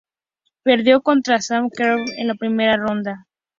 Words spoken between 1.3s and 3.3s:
Sam Querrey en la primera ronda.